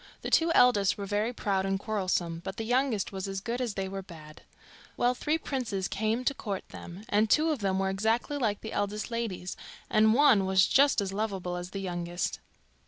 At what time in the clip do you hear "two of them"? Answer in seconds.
7.29-7.77